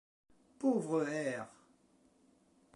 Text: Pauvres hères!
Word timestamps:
Pauvres 0.57 1.07
hères! 1.07 1.47